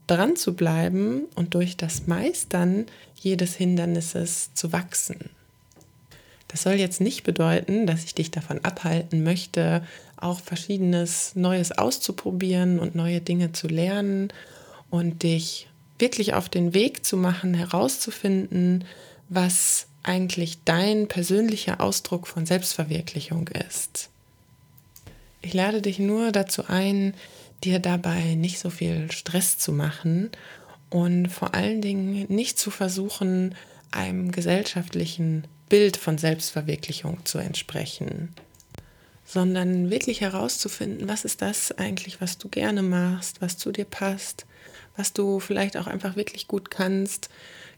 dran 0.08 0.36
zu 0.36 0.56
bleiben 0.56 1.24
und 1.36 1.54
durch 1.54 1.78
das 1.78 2.08
Meistern 2.08 2.86
jedes 3.16 3.56
Hindernisses 3.56 4.54
zu 4.54 4.72
wachsen. 4.72 5.30
Das 6.50 6.64
soll 6.64 6.74
jetzt 6.74 7.00
nicht 7.00 7.24
bedeuten, 7.24 7.88
dass 7.88 8.04
ich 8.04 8.16
dich 8.16 8.32
davon 8.32 8.60
abhalten 8.66 9.24
möchte, 9.24 9.84
auch 10.18 10.42
verschiedenes 10.42 11.36
Neues 11.36 11.72
auszuprobieren 11.72 12.80
und 12.80 12.96
neue 12.96 13.22
Dinge 13.22 13.54
zu 13.54 13.68
lernen 13.68 14.34
und 14.90 15.24
dich 15.24 15.68
wirklich 16.00 16.34
auf 16.34 16.50
den 16.50 16.74
Weg 16.74 17.06
zu 17.06 17.18
machen, 17.18 17.54
herauszufinden, 17.54 18.84
was 19.30 19.86
eigentlich 20.02 20.58
dein 20.66 21.08
persönlicher 21.08 21.82
Ausdruck 21.82 22.26
von 22.26 22.46
Selbstverwirklichung 22.46 23.48
ist. 23.70 24.10
Ich 25.42 25.54
lade 25.54 25.82
dich 25.82 26.00
nur 26.00 26.32
dazu 26.32 26.64
ein, 26.68 27.14
dir 27.64 27.80
dabei 27.80 28.36
nicht 28.36 28.60
so 28.60 28.72
viel 28.72 29.12
Stress 29.12 29.60
zu 29.60 29.72
machen 29.72 30.32
und 30.90 31.28
vor 31.28 31.54
allen 31.54 31.82
Dingen 31.82 32.26
nicht 32.28 32.58
zu 32.58 32.72
versuchen, 32.72 33.54
einem 33.92 34.32
gesellschaftlichen 34.32 35.46
Bild 35.70 35.98
von 35.98 36.18
Selbstverwirklichung 36.18 37.26
zu 37.26 37.38
entsprechen, 37.38 38.34
sondern 39.26 39.92
wirklich 39.92 40.22
herauszufinden, 40.22 41.08
was 41.08 41.24
ist 41.24 41.42
das 41.42 41.72
eigentlich, 41.72 42.20
was 42.20 42.40
du 42.40 42.50
gerne 42.50 42.82
machst, 42.82 43.42
was 43.42 43.58
zu 43.58 43.72
dir 43.72 43.86
passt, 43.86 44.46
was 44.98 45.14
du 45.14 45.40
vielleicht 45.40 45.78
auch 45.78 45.88
einfach 45.88 46.16
wirklich 46.16 46.48
gut 46.48 46.72
kannst, 46.72 47.30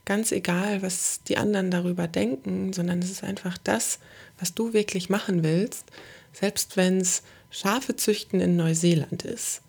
ganz 0.05 0.31
egal, 0.31 0.81
was 0.81 1.21
die 1.27 1.37
anderen 1.37 1.69
darüber 1.69 2.07
denken, 2.07 2.73
sondern 2.73 2.99
es 2.99 3.11
ist 3.11 3.23
einfach 3.23 3.57
das, 3.57 3.99
was 4.39 4.53
du 4.53 4.73
wirklich 4.73 5.09
machen 5.09 5.43
willst, 5.43 5.85
selbst 6.33 6.77
wenn 6.77 7.01
es 7.01 7.21
Schafe 7.51 7.95
züchten 7.97 8.39
in 8.39 8.55
Neuseeland 8.55 9.23
ist. 9.23 9.61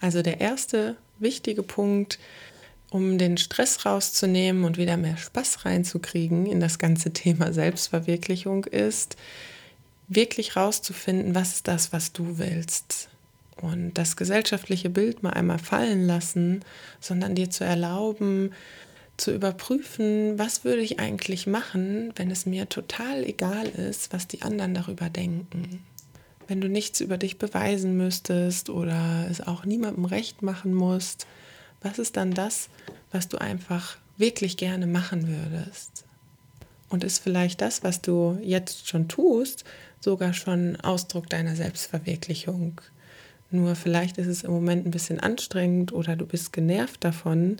Also 0.00 0.22
der 0.22 0.40
erste 0.40 0.96
wichtige 1.18 1.62
Punkt, 1.62 2.18
um 2.90 3.18
den 3.18 3.36
Stress 3.36 3.84
rauszunehmen 3.84 4.64
und 4.64 4.78
wieder 4.78 4.96
mehr 4.96 5.16
Spaß 5.16 5.64
reinzukriegen 5.64 6.46
in 6.46 6.60
das 6.60 6.78
ganze 6.78 7.12
Thema 7.12 7.52
Selbstverwirklichung 7.52 8.64
ist, 8.64 9.16
wirklich 10.08 10.56
rauszufinden, 10.56 11.34
was 11.34 11.54
ist 11.54 11.68
das, 11.68 11.92
was 11.92 12.12
du 12.12 12.38
willst. 12.38 13.10
Und 13.60 13.94
das 13.94 14.16
gesellschaftliche 14.16 14.88
Bild 14.88 15.22
mal 15.22 15.30
einmal 15.30 15.58
fallen 15.58 16.06
lassen, 16.06 16.64
sondern 17.00 17.34
dir 17.34 17.50
zu 17.50 17.64
erlauben, 17.64 18.52
zu 19.16 19.34
überprüfen, 19.34 20.38
was 20.38 20.64
würde 20.64 20.80
ich 20.80 21.00
eigentlich 21.00 21.46
machen, 21.46 22.12
wenn 22.16 22.30
es 22.30 22.46
mir 22.46 22.68
total 22.68 23.24
egal 23.24 23.66
ist, 23.66 24.12
was 24.12 24.28
die 24.28 24.42
anderen 24.42 24.74
darüber 24.74 25.10
denken. 25.10 25.84
Wenn 26.46 26.60
du 26.60 26.68
nichts 26.68 27.00
über 27.00 27.18
dich 27.18 27.36
beweisen 27.36 27.96
müsstest 27.96 28.70
oder 28.70 29.26
es 29.28 29.40
auch 29.40 29.64
niemandem 29.64 30.04
recht 30.04 30.40
machen 30.40 30.72
musst, 30.72 31.26
was 31.82 31.98
ist 31.98 32.16
dann 32.16 32.32
das, 32.32 32.68
was 33.12 33.28
du 33.28 33.38
einfach 33.38 33.96
wirklich 34.16 34.56
gerne 34.56 34.86
machen 34.86 35.28
würdest? 35.28 36.04
Und 36.88 37.04
ist 37.04 37.18
vielleicht 37.18 37.60
das, 37.60 37.84
was 37.84 38.00
du 38.00 38.38
jetzt 38.42 38.88
schon 38.88 39.08
tust, 39.08 39.64
sogar 40.00 40.32
schon 40.32 40.76
Ausdruck 40.80 41.28
deiner 41.28 41.54
Selbstverwirklichung? 41.54 42.80
Nur 43.50 43.76
vielleicht 43.76 44.18
ist 44.18 44.26
es 44.26 44.42
im 44.42 44.50
Moment 44.50 44.86
ein 44.86 44.90
bisschen 44.90 45.20
anstrengend 45.20 45.92
oder 45.92 46.16
du 46.16 46.26
bist 46.26 46.52
genervt 46.52 47.04
davon. 47.04 47.58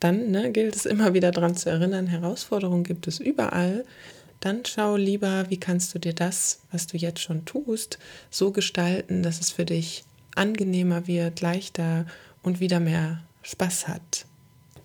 Dann 0.00 0.30
ne, 0.30 0.52
gilt 0.52 0.76
es 0.76 0.86
immer 0.86 1.14
wieder 1.14 1.30
daran 1.30 1.56
zu 1.56 1.70
erinnern, 1.70 2.06
Herausforderungen 2.06 2.84
gibt 2.84 3.06
es 3.06 3.20
überall. 3.20 3.84
Dann 4.40 4.64
schau 4.64 4.96
lieber, 4.96 5.46
wie 5.48 5.58
kannst 5.58 5.94
du 5.94 5.98
dir 5.98 6.12
das, 6.12 6.60
was 6.70 6.86
du 6.86 6.96
jetzt 6.96 7.20
schon 7.20 7.44
tust, 7.44 7.98
so 8.30 8.50
gestalten, 8.50 9.22
dass 9.22 9.40
es 9.40 9.50
für 9.50 9.64
dich 9.64 10.04
angenehmer 10.34 11.06
wird, 11.06 11.40
leichter 11.40 12.06
und 12.42 12.60
wieder 12.60 12.80
mehr 12.80 13.22
Spaß 13.44 13.88
hat. 13.88 14.26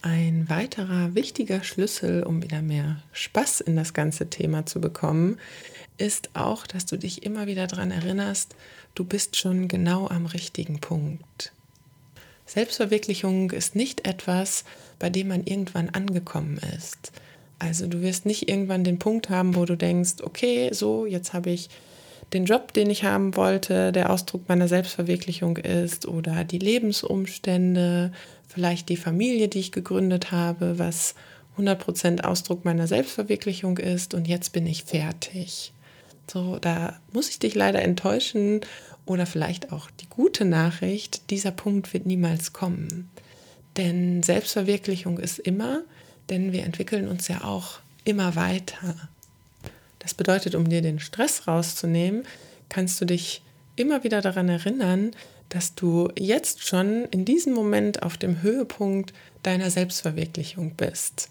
Ein 0.01 0.48
weiterer 0.50 1.16
wichtiger 1.16 1.63
Schlüssel, 1.63 2.24
um 2.24 2.44
wieder 2.44 2.62
mehr 2.62 3.01
Spaß 3.12 3.62
in 3.62 3.75
das 3.75 3.94
ganze 3.94 4.30
Thema 4.30 4.66
zu 4.66 4.80
bekommen, 4.80 5.39
ist 5.98 6.30
auch, 6.34 6.68
dass 6.68 6.86
du 6.86 6.98
dich 6.98 7.24
immer 7.24 7.48
wieder 7.48 7.68
daran 7.68 7.92
erinnerst, 7.92 8.56
du 8.96 9.04
bist 9.04 9.36
schon 9.36 9.68
genau 9.68 10.08
am 10.08 10.25
richtigen 10.25 10.80
Punkt. 10.80 11.51
Selbstverwirklichung 12.46 13.51
ist 13.51 13.75
nicht 13.75 14.08
etwas, 14.08 14.63
bei 14.98 15.10
dem 15.10 15.30
man 15.30 15.44
irgendwann 15.46 15.89
angekommen 15.89 16.60
ist. 16.78 17.12
Also 17.60 17.88
du 17.88 18.01
wirst 18.01 18.25
nicht 18.25 18.50
irgendwann 18.50 18.84
den 18.84 19.00
Punkt 19.00 19.30
haben, 19.30 19.56
wo 19.56 19.66
du 19.66 19.75
denkst, 19.75 20.22
okay, 20.24 20.70
so, 20.74 21.06
jetzt 21.06 21.34
habe 21.34 21.50
ich 21.50 21.70
den 22.33 22.45
Job, 22.45 22.74
den 22.74 22.89
ich 22.89 23.03
haben 23.03 23.36
wollte, 23.36 23.91
der 23.91 24.12
Ausdruck 24.12 24.48
meiner 24.48 24.67
Selbstverwirklichung 24.67 25.57
ist 25.57 26.07
oder 26.07 26.43
die 26.43 26.59
Lebensumstände, 26.59 28.12
vielleicht 28.48 28.89
die 28.89 28.98
Familie, 28.98 29.48
die 29.48 29.59
ich 29.59 29.71
gegründet 29.71 30.31
habe, 30.31 30.77
was 30.77 31.15
100% 31.57 32.21
Ausdruck 32.24 32.65
meiner 32.65 32.88
Selbstverwirklichung 32.88 33.77
ist 33.77 34.13
und 34.13 34.27
jetzt 34.27 34.53
bin 34.53 34.65
ich 34.65 34.83
fertig. 34.83 35.74
So, 36.31 36.59
da 36.59 37.00
muss 37.12 37.29
ich 37.29 37.39
dich 37.39 37.55
leider 37.55 37.81
enttäuschen 37.81 38.62
oder 39.05 39.25
vielleicht 39.25 39.71
auch 39.71 39.89
die 40.00 40.07
gute 40.07 40.45
Nachricht, 40.45 41.31
dieser 41.31 41.51
Punkt 41.51 41.93
wird 41.93 42.05
niemals 42.05 42.53
kommen. 42.53 43.09
Denn 43.77 44.21
Selbstverwirklichung 44.24 45.17
ist 45.17 45.39
immer, 45.39 45.81
denn 46.29 46.51
wir 46.51 46.63
entwickeln 46.63 47.07
uns 47.07 47.27
ja 47.27 47.43
auch 47.43 47.79
immer 48.03 48.36
weiter. 48.36 49.09
Das 50.00 50.13
bedeutet, 50.13 50.56
um 50.56 50.70
dir 50.70 50.82
den 50.82 51.00
Stress 51.00 51.48
rauszunehmen, 51.48 52.24
kannst 52.70 53.00
du 53.01 53.06
dich 53.06 53.41
immer 53.75 54.03
wieder 54.03 54.22
daran 54.22 54.50
erinnern, 54.50 55.12
dass 55.50 55.75
du 55.75 56.10
jetzt 56.18 56.65
schon 56.65 57.06
in 57.06 57.25
diesem 57.25 57.53
Moment 57.53 58.03
auf 58.03 58.18
dem 58.18 58.41
Höhepunkt 58.41 59.13
deiner 59.44 59.70
Selbstverwirklichung 59.70 60.75
bist. 60.75 61.29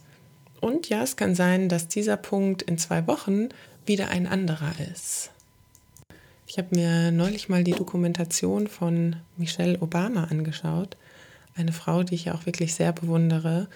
Und 0.61 0.89
ja, 0.89 1.03
es 1.03 1.17
kann 1.17 1.35
sein, 1.35 1.69
dass 1.69 1.89
dieser 1.89 2.17
Punkt 2.17 2.63
in 2.63 2.79
zwei 2.79 3.07
Wochen 3.07 3.49
wieder 3.87 4.09
ein 4.09 4.27
anderer 4.27 4.73
ist. 4.93 5.31
Ich 6.47 6.59
habe 6.59 6.75
mir 6.75 7.13
neulich 7.13 7.49
mal 7.49 7.63
die 7.63 7.73
Dokumentation 7.73 8.67
von 8.67 9.17
Michelle 9.37 9.81
Obama 9.81 10.25
angeschaut, 10.25 10.97
eine 11.55 11.73
Frau, 11.73 12.03
die 12.03 12.15
ich 12.15 12.25
ja 12.27 12.35
auch 12.35 12.47
wirklich 12.47 12.75
sehr 12.75 12.93
bewundere. 12.93 13.69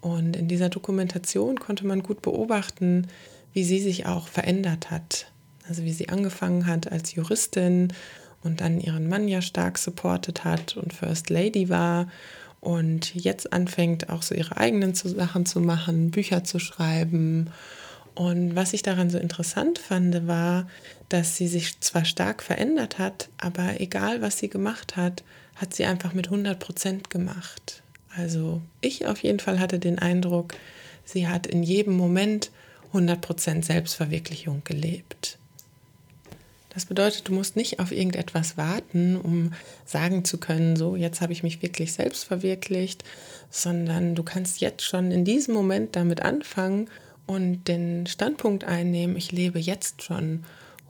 Und 0.00 0.36
in 0.36 0.48
dieser 0.48 0.68
Dokumentation 0.68 1.58
konnte 1.58 1.86
man 1.86 2.02
gut 2.02 2.20
beobachten, 2.20 3.06
wie 3.52 3.64
sie 3.64 3.80
sich 3.80 4.06
auch 4.06 4.28
verändert 4.28 4.90
hat. 4.90 5.30
Also 5.68 5.84
wie 5.84 5.92
sie 5.92 6.08
angefangen 6.08 6.66
hat 6.66 6.90
als 6.90 7.14
Juristin 7.14 7.92
und 8.42 8.60
dann 8.60 8.80
ihren 8.80 9.08
Mann 9.08 9.28
ja 9.28 9.42
stark 9.42 9.78
supportet 9.78 10.44
hat 10.44 10.76
und 10.76 10.92
First 10.92 11.30
Lady 11.30 11.68
war 11.68 12.08
und 12.60 13.14
jetzt 13.14 13.52
anfängt 13.52 14.08
auch 14.10 14.22
so 14.22 14.34
ihre 14.34 14.56
eigenen 14.56 14.94
Sachen 14.94 15.46
zu 15.46 15.60
machen, 15.60 16.10
Bücher 16.10 16.44
zu 16.44 16.58
schreiben. 16.58 17.50
Und 18.14 18.56
was 18.56 18.72
ich 18.72 18.82
daran 18.82 19.10
so 19.10 19.18
interessant 19.18 19.78
fand, 19.78 20.26
war, 20.26 20.68
dass 21.08 21.36
sie 21.36 21.46
sich 21.46 21.80
zwar 21.80 22.04
stark 22.04 22.42
verändert 22.42 22.98
hat, 22.98 23.28
aber 23.38 23.80
egal 23.80 24.22
was 24.22 24.38
sie 24.38 24.48
gemacht 24.48 24.96
hat, 24.96 25.22
hat 25.54 25.74
sie 25.74 25.84
einfach 25.84 26.14
mit 26.14 26.26
100 26.26 26.58
Prozent 26.58 27.10
gemacht. 27.10 27.82
Also 28.16 28.60
ich 28.80 29.06
auf 29.06 29.22
jeden 29.22 29.38
Fall 29.38 29.60
hatte 29.60 29.78
den 29.78 29.98
Eindruck, 29.98 30.54
sie 31.04 31.28
hat 31.28 31.46
in 31.46 31.62
jedem 31.62 31.96
Moment 31.96 32.50
100 32.88 33.20
Prozent 33.20 33.64
Selbstverwirklichung 33.64 34.62
gelebt. 34.64 35.38
Das 36.70 36.86
bedeutet, 36.86 37.26
du 37.28 37.32
musst 37.32 37.56
nicht 37.56 37.80
auf 37.80 37.90
irgendetwas 37.90 38.56
warten, 38.56 39.16
um 39.16 39.52
sagen 39.84 40.24
zu 40.24 40.38
können, 40.38 40.76
so, 40.76 40.96
jetzt 40.96 41.20
habe 41.20 41.32
ich 41.32 41.42
mich 41.42 41.62
wirklich 41.62 41.92
selbst 41.92 42.24
verwirklicht, 42.24 43.04
sondern 43.50 44.14
du 44.14 44.22
kannst 44.22 44.60
jetzt 44.60 44.84
schon 44.84 45.10
in 45.10 45.24
diesem 45.24 45.54
Moment 45.54 45.96
damit 45.96 46.22
anfangen 46.22 46.88
und 47.26 47.66
den 47.68 48.06
Standpunkt 48.06 48.64
einnehmen, 48.64 49.16
ich 49.16 49.32
lebe 49.32 49.58
jetzt 49.58 50.02
schon 50.02 50.44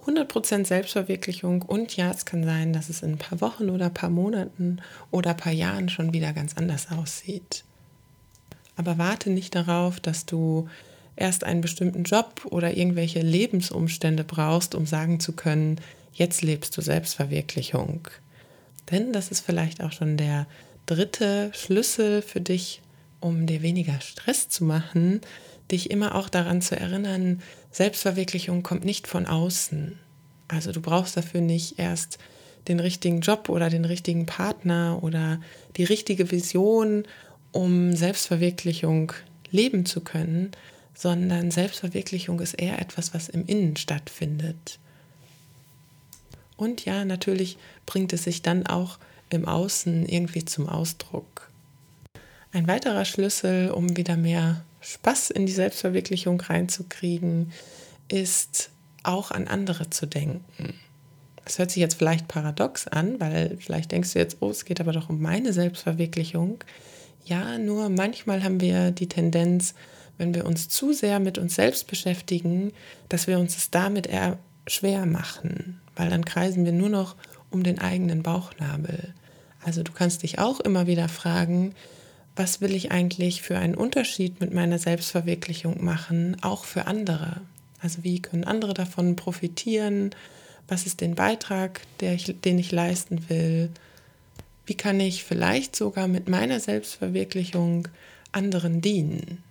100% 0.07 0.67
Selbstverwirklichung 0.67 1.63
und 1.63 1.97
ja, 1.97 2.11
es 2.11 2.25
kann 2.25 2.45
sein, 2.45 2.73
dass 2.73 2.89
es 2.89 3.03
in 3.03 3.13
ein 3.13 3.19
paar 3.19 3.41
Wochen 3.41 3.71
oder 3.71 3.87
ein 3.87 3.95
paar 3.95 4.11
Monaten 4.11 4.81
oder 5.11 5.31
ein 5.31 5.37
paar 5.37 5.53
Jahren 5.53 5.89
schon 5.89 6.13
wieder 6.13 6.33
ganz 6.33 6.57
anders 6.57 6.89
aussieht. 6.91 7.65
Aber 8.77 8.99
warte 8.99 9.31
nicht 9.31 9.55
darauf, 9.55 10.01
dass 10.01 10.25
du 10.25 10.69
erst 11.21 11.45
einen 11.45 11.61
bestimmten 11.61 12.05
Job 12.05 12.47
oder 12.47 12.77
irgendwelche 12.77 13.21
Lebensumstände 13.21 14.25
brauchst, 14.25 14.75
um 14.75 14.87
sagen 14.87 15.21
zu 15.21 15.33
können, 15.33 15.81
jetzt 16.13 16.43
lebst 16.43 16.77
du 16.77 16.81
Selbstverwirklichung. 16.81 18.09
Denn 18.91 19.13
das 19.13 19.31
ist 19.31 19.45
vielleicht 19.45 19.83
auch 19.83 19.93
schon 19.93 20.17
der 20.17 20.47
dritte 20.87 21.51
Schlüssel 21.55 22.23
für 22.23 22.41
dich, 22.41 22.81
um 23.21 23.47
dir 23.47 23.63
weniger 23.63 24.01
Stress 24.01 24.49
zu 24.49 24.65
machen, 24.65 25.21
dich 25.71 25.91
immer 25.91 26.15
auch 26.15 26.29
daran 26.29 26.63
zu 26.63 26.79
erinnern, 26.79 27.43
Selbstverwirklichung 27.71 28.63
kommt 28.63 28.85
nicht 28.85 29.07
von 29.07 29.27
außen. 29.27 29.99
Also 30.49 30.73
du 30.73 30.81
brauchst 30.81 31.17
dafür 31.17 31.43
nicht 31.43 31.79
erst 31.79 32.19
den 32.69 32.81
richtigen 32.81 33.21
Job 33.21 33.49
oder 33.49 33.71
den 33.71 33.85
richtigen 33.85 34.27
Partner 34.27 34.99
oder 35.03 35.41
die 35.77 35.85
richtige 35.85 36.31
Vision, 36.31 37.05
um 37.53 37.95
Selbstverwirklichung 37.95 39.13
leben 39.51 39.87
zu 39.87 40.01
können, 40.01 40.53
sondern 40.99 41.53
Selbstverwirklichung 41.53 42.41
ist 42.41 42.55
eher 42.55 42.81
etwas, 42.81 43.15
was 43.15 43.29
im 43.29 43.47
Innen 43.47 43.77
stattfindet. 43.77 44.81
Und 46.57 46.85
ja, 46.85 47.05
natürlich 47.05 47.57
bringt 47.87 48.13
es 48.13 48.25
sich 48.25 48.43
dann 48.43 48.67
auch 48.67 48.99
im 49.31 49.47
Außen 49.47 50.07
irgendwie 50.07 50.45
zum 50.45 50.69
Ausdruck. 50.69 51.53
Ein 52.51 52.67
weiterer 52.67 53.05
Schlüssel, 53.05 53.71
um 53.71 53.97
wieder 53.97 54.17
mehr 54.17 54.65
Spaß 54.81 55.31
in 55.31 55.47
die 55.47 55.53
Selbstverwirklichung 55.53 56.41
reinzukriegen, 56.41 57.53
ist 58.09 58.71
auch 59.05 59.31
an 59.31 59.47
andere 59.47 59.91
zu 59.91 60.07
denken. 60.07 60.75
Das 61.45 61.61
hört 61.61 61.71
sich 61.71 61.81
jetzt 61.81 61.95
vielleicht 61.95 62.27
paradox 62.27 62.89
an, 62.89 63.21
weil 63.21 63.57
vielleicht 63.61 63.93
denkst 63.93 64.15
du 64.15 64.19
jetzt, 64.19 64.39
oh, 64.41 64.51
es 64.51 64.65
geht 64.65 64.81
aber 64.81 64.91
doch 64.91 65.11
um 65.11 65.23
meine 65.23 65.53
Selbstverwirklichung. 65.53 66.59
Ja, 67.25 67.57
nur 67.57 67.89
manchmal 67.89 68.43
haben 68.43 68.61
wir 68.61 68.91
die 68.91 69.09
Tendenz, 69.09 69.75
wenn 70.19 70.35
wir 70.35 70.45
uns 70.45 70.69
zu 70.69 70.93
sehr 70.93 71.21
mit 71.21 71.39
uns 71.39 71.55
selbst 71.55 71.87
beschäftigen, 71.87 72.73
dass 73.09 73.27
wir 73.27 73.39
uns 73.39 73.57
es 73.57 73.71
damit 73.71 74.07
eher 74.07 74.39
schwer 74.67 75.07
machen, 75.07 75.81
weil 75.97 76.11
dann 76.11 76.25
kreisen 76.25 76.65
wir 76.65 76.73
nur 76.73 76.91
noch 76.91 77.17
um 77.51 77.63
den 77.63 77.79
eigenen 77.79 78.23
Bauchnabel. 78.23 79.15
Also 79.65 79.83
du 79.83 79.93
kannst 79.93 80.23
dich 80.23 80.39
auch 80.39 80.61
immer 80.61 80.87
wieder 80.87 81.09
fragen, 81.09 81.75
was 82.37 82.61
will 82.61 82.75
ich 82.75 82.93
eigentlich 82.93 83.43
für 83.43 83.59
einen 83.59 83.75
Unterschied 83.75 84.41
mit 84.41 84.55
meiner 84.55 84.79
Selbstverwirklichung 84.79 85.83
machen, 85.83 86.37
auch 86.43 86.65
für 86.65 86.87
andere? 86.87 87.41
Also 87.81 88.05
wie 88.05 88.23
können 88.23 88.45
andere 88.45 88.75
davon 88.75 89.17
profitieren? 89.17 90.11
Was 90.69 90.87
ist 90.87 91.01
den 91.01 91.15
Beitrag, 91.15 91.81
ich, 92.01 92.41
den 92.41 92.59
ich 92.59 92.71
leisten 92.71 93.29
will? 93.29 93.71
Wie 94.67 94.75
kann 94.75 95.01
ich 95.01 95.25
vielleicht 95.25 95.75
sogar 95.75 96.09
mit 96.09 96.29
meiner 96.29 96.61
Selbstverwirklichung 96.61 97.89
anderen 98.33 98.81
dienen? 98.81 99.43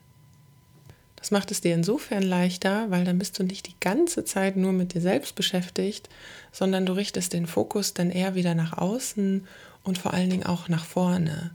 Das 1.28 1.32
macht 1.32 1.52
es 1.52 1.60
dir 1.60 1.76
insofern 1.76 2.24
leichter, 2.24 2.90
weil 2.90 3.04
dann 3.04 3.20
bist 3.20 3.38
du 3.38 3.44
nicht 3.44 3.68
die 3.68 3.76
ganze 3.82 4.24
Zeit 4.24 4.56
nur 4.56 4.72
mit 4.72 4.94
dir 4.94 5.02
selbst 5.02 5.36
beschäftigt, 5.36 6.08
sondern 6.54 6.86
du 6.86 6.94
richtest 6.94 7.34
den 7.34 7.48
Fokus 7.48 7.94
dann 7.94 8.12
eher 8.12 8.34
wieder 8.34 8.56
nach 8.56 8.78
außen 8.78 9.46
und 9.84 9.98
vor 9.98 10.14
allen 10.14 10.30
Dingen 10.30 10.46
auch 10.46 10.70
nach 10.70 10.86
vorne. 10.86 11.52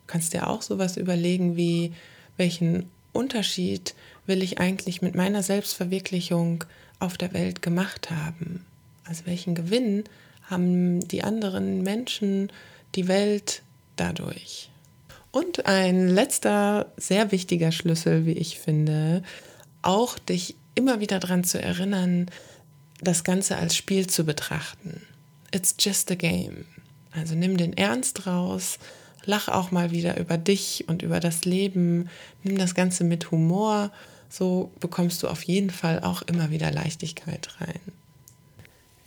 Du 0.00 0.06
kannst 0.08 0.32
dir 0.32 0.48
auch 0.48 0.60
sowas 0.60 0.96
überlegen 0.96 1.54
wie, 1.56 1.92
welchen 2.36 2.90
Unterschied 3.12 3.94
will 4.26 4.42
ich 4.42 4.58
eigentlich 4.58 5.02
mit 5.02 5.14
meiner 5.14 5.44
Selbstverwirklichung 5.44 6.64
auf 6.98 7.16
der 7.16 7.32
Welt 7.32 7.62
gemacht 7.62 8.10
haben? 8.10 8.66
Also 9.04 9.26
welchen 9.26 9.54
Gewinn 9.54 10.02
haben 10.50 10.98
die 11.06 11.22
anderen 11.22 11.84
Menschen, 11.84 12.50
die 12.96 13.06
Welt 13.06 13.62
dadurch? 13.94 14.71
Und 15.32 15.66
ein 15.66 16.08
letzter 16.08 16.92
sehr 16.96 17.32
wichtiger 17.32 17.72
Schlüssel, 17.72 18.26
wie 18.26 18.32
ich 18.32 18.58
finde, 18.58 19.22
auch 19.80 20.18
dich 20.18 20.56
immer 20.74 21.00
wieder 21.00 21.18
daran 21.18 21.42
zu 21.42 21.60
erinnern, 21.60 22.30
das 23.00 23.24
Ganze 23.24 23.56
als 23.56 23.74
Spiel 23.74 24.06
zu 24.06 24.24
betrachten. 24.24 25.02
It's 25.50 25.74
just 25.80 26.10
a 26.10 26.14
game. 26.14 26.66
Also 27.12 27.34
nimm 27.34 27.56
den 27.56 27.76
Ernst 27.76 28.26
raus, 28.26 28.78
lach 29.24 29.48
auch 29.48 29.70
mal 29.70 29.90
wieder 29.90 30.18
über 30.18 30.38
dich 30.38 30.84
und 30.88 31.02
über 31.02 31.18
das 31.18 31.44
Leben, 31.44 32.08
nimm 32.42 32.58
das 32.58 32.74
Ganze 32.74 33.04
mit 33.04 33.30
Humor, 33.30 33.90
so 34.28 34.70
bekommst 34.80 35.22
du 35.22 35.28
auf 35.28 35.42
jeden 35.42 35.70
Fall 35.70 36.00
auch 36.00 36.22
immer 36.22 36.50
wieder 36.50 36.70
Leichtigkeit 36.70 37.60
rein. 37.60 37.80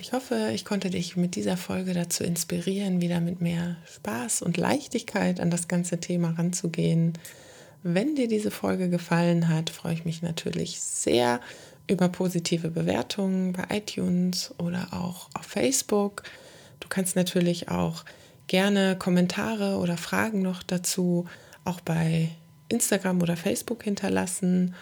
Ich 0.05 0.13
hoffe, 0.13 0.51
ich 0.53 0.65
konnte 0.65 0.91
dich 0.91 1.17
mit 1.17 1.35
dieser 1.35 1.57
Folge 1.57 1.95
dazu 1.95 2.23
inspirieren, 2.23 3.01
wieder 3.01 3.19
mit 3.21 3.41
mehr 3.41 3.77
Spaß 3.91 4.43
und 4.43 4.55
Leichtigkeit 4.55 5.39
an 5.39 5.49
das 5.49 5.67
ganze 5.67 5.99
Thema 5.99 6.35
ranzugehen. 6.37 7.13
Wenn 7.81 8.13
dir 8.13 8.27
diese 8.27 8.51
Folge 8.51 8.87
gefallen 8.87 9.49
hat, 9.49 9.71
freue 9.71 9.95
ich 9.95 10.05
mich 10.05 10.21
natürlich 10.21 10.79
sehr 10.79 11.41
über 11.89 12.07
positive 12.07 12.69
Bewertungen 12.69 13.53
bei 13.53 13.77
iTunes 13.77 14.53
oder 14.59 14.89
auch 14.91 15.27
auf 15.33 15.47
Facebook. 15.47 16.21
Du 16.81 16.87
kannst 16.87 17.15
natürlich 17.15 17.69
auch 17.69 18.05
gerne 18.45 18.95
Kommentare 18.99 19.79
oder 19.79 19.97
Fragen 19.97 20.43
noch 20.43 20.61
dazu 20.61 21.25
auch 21.63 21.81
bei 21.81 22.29
Instagram 22.69 23.23
oder 23.23 23.37
Facebook 23.37 23.83
hinterlassen. 23.83 24.75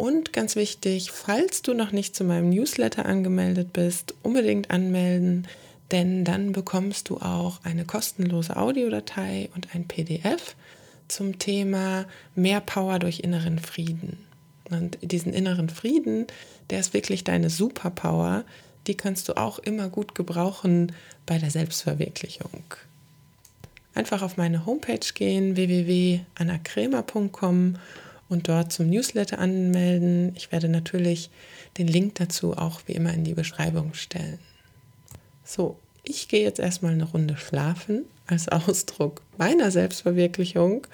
Und 0.00 0.32
ganz 0.32 0.56
wichtig, 0.56 1.10
falls 1.10 1.60
du 1.60 1.74
noch 1.74 1.92
nicht 1.92 2.16
zu 2.16 2.24
meinem 2.24 2.48
Newsletter 2.48 3.04
angemeldet 3.04 3.74
bist, 3.74 4.14
unbedingt 4.22 4.70
anmelden, 4.70 5.46
denn 5.90 6.24
dann 6.24 6.52
bekommst 6.52 7.10
du 7.10 7.18
auch 7.18 7.60
eine 7.64 7.84
kostenlose 7.84 8.56
Audiodatei 8.56 9.50
und 9.54 9.74
ein 9.74 9.86
PDF 9.86 10.56
zum 11.08 11.38
Thema 11.38 12.06
mehr 12.34 12.62
Power 12.62 12.98
durch 12.98 13.20
inneren 13.20 13.58
Frieden. 13.58 14.16
Und 14.70 14.96
diesen 15.02 15.34
inneren 15.34 15.68
Frieden, 15.68 16.28
der 16.70 16.80
ist 16.80 16.94
wirklich 16.94 17.22
deine 17.22 17.50
Superpower, 17.50 18.44
die 18.86 18.96
kannst 18.96 19.28
du 19.28 19.36
auch 19.36 19.58
immer 19.58 19.90
gut 19.90 20.14
gebrauchen 20.14 20.92
bei 21.26 21.36
der 21.36 21.50
Selbstverwirklichung. 21.50 22.64
Einfach 23.92 24.22
auf 24.22 24.38
meine 24.38 24.64
Homepage 24.64 25.12
gehen, 25.12 25.56
www.annakremer.com 25.56 27.76
und 28.30 28.48
dort 28.48 28.72
zum 28.72 28.88
Newsletter 28.88 29.38
anmelden. 29.38 30.32
Ich 30.36 30.50
werde 30.52 30.68
natürlich 30.68 31.28
den 31.76 31.88
Link 31.88 32.14
dazu 32.14 32.56
auch 32.56 32.80
wie 32.86 32.92
immer 32.92 33.12
in 33.12 33.24
die 33.24 33.34
Beschreibung 33.34 33.92
stellen. 33.92 34.38
So, 35.44 35.76
ich 36.04 36.28
gehe 36.28 36.42
jetzt 36.42 36.60
erstmal 36.60 36.92
eine 36.92 37.04
Runde 37.04 37.36
schlafen 37.36 38.04
als 38.26 38.48
Ausdruck 38.48 39.20
meiner 39.36 39.70
Selbstverwirklichung 39.70 40.86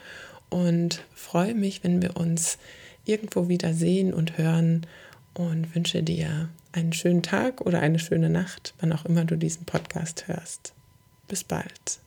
und 0.49 1.05
freue 1.15 1.55
mich, 1.55 1.85
wenn 1.85 2.03
wir 2.03 2.17
uns 2.17 2.59
irgendwo 3.05 3.49
wieder 3.49 3.73
sehen 3.75 4.13
und 4.13 4.39
hören 4.39 4.87
und 5.35 5.75
wünsche 5.75 6.03
dir 6.03 6.49
einen 6.73 6.93
schönen 6.93 7.23
Tag 7.23 7.61
oder 7.61 7.81
eine 7.81 7.99
schöne 7.99 8.31
Nacht, 8.31 8.75
wann 8.81 8.93
auch 8.93 9.05
immer 9.05 9.25
du 9.25 9.37
diesen 9.37 9.65
Podcast 9.65 10.27
hörst. 10.27 10.73
Bis 11.29 11.45
bald. 11.45 12.01